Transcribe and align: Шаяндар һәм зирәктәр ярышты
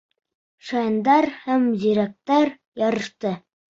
Шаяндар 0.69 1.29
һәм 1.45 1.71
зирәктәр 1.87 2.55
ярышты 2.89 3.41